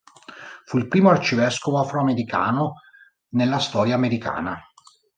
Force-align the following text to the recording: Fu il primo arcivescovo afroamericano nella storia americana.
Fu 0.65 0.79
il 0.79 0.87
primo 0.87 1.11
arcivescovo 1.11 1.79
afroamericano 1.79 2.81
nella 3.35 3.59
storia 3.59 3.93
americana. 3.93 4.59